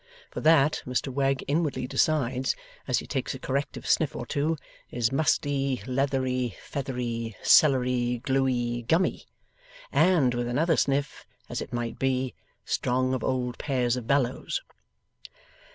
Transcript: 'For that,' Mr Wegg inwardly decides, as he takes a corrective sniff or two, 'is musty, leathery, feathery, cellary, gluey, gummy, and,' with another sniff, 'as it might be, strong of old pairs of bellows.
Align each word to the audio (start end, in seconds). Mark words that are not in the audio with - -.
'For 0.31 0.41
that,' 0.41 0.81
Mr 0.87 1.09
Wegg 1.13 1.45
inwardly 1.47 1.85
decides, 1.85 2.55
as 2.87 2.97
he 2.97 3.05
takes 3.05 3.35
a 3.35 3.39
corrective 3.39 3.85
sniff 3.85 4.15
or 4.15 4.25
two, 4.25 4.57
'is 4.89 5.11
musty, 5.11 5.79
leathery, 5.85 6.55
feathery, 6.59 7.35
cellary, 7.43 8.17
gluey, 8.23 8.81
gummy, 8.87 9.27
and,' 9.91 10.33
with 10.33 10.47
another 10.47 10.75
sniff, 10.75 11.27
'as 11.51 11.61
it 11.61 11.71
might 11.71 11.99
be, 11.99 12.33
strong 12.65 13.13
of 13.13 13.23
old 13.23 13.59
pairs 13.59 13.95
of 13.95 14.07
bellows. 14.07 14.61